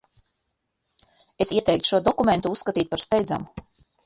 [1.45, 3.65] Es ieteiktu šo dokumentu uzskatīt par steidzamu.